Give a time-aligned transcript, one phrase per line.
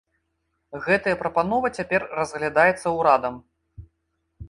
[0.85, 3.43] Гэтая прапанова цяпер разглядаецца ўрадам.